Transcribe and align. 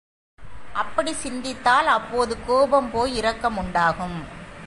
அப்படிச் 0.73 1.19
சிந்தித்தால் 1.19 1.87
அப்போது 1.87 2.45
கோபம் 2.45 2.91
போய் 2.91 3.15
இரக்கம் 3.15 3.57
உண்டாகும். 3.57 4.19